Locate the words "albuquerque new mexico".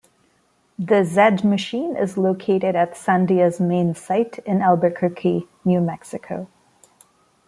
4.63-6.47